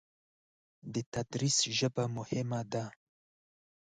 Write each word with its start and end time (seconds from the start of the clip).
د 0.93 0.95
تدریس 1.13 1.57
ژبه 1.77 2.03
مهمه 2.17 2.61
ده. 2.71 2.85